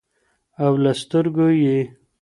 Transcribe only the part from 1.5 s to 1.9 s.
یې